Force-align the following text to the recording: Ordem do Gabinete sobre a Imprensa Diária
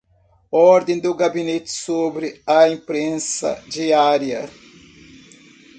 Ordem 0.51 0.99
do 0.99 1.13
Gabinete 1.13 1.69
sobre 1.71 2.41
a 2.47 2.67
Imprensa 2.67 3.63
Diária 3.67 4.49